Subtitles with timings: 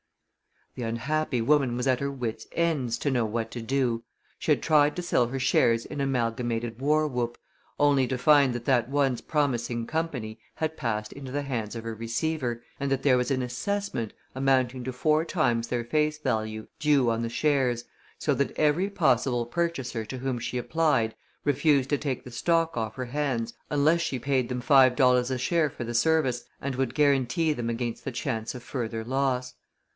[0.73, 4.03] The unhappy woman was at her wit's ends to know what to do.
[4.39, 7.37] She had tried to sell her shares in "Amalgamated War whoop,"
[7.77, 11.93] only to find that that once promising company had passed into the hands of a
[11.93, 17.11] receiver, and that there was an assessment, amounting to four times their face value, due
[17.11, 17.83] on the shares,
[18.17, 21.13] so that every possible purchaser to whom she applied
[21.43, 25.37] refused to take the stock off her hands unless she paid them five dollars a
[25.37, 29.53] share for the service and would guarantee them against the chance of further loss.